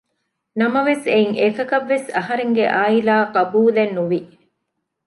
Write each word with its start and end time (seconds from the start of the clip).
ނަމަވެސް 0.59 1.05
އެއިން 1.09 1.35
އެކަކަށްވެސް 1.39 2.07
އަހަރެންގެ 2.15 2.65
އާއިލާ 2.75 3.15
ޤަބޫލެއް 3.35 3.93
ނުވި 3.97 4.19